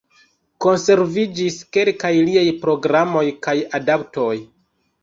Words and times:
Konserviĝis 0.65 1.59
kelkaj 1.77 2.13
liaj 2.31 2.47
programoj 2.65 3.25
kaj 3.47 3.57
adaptoj. 3.83 4.35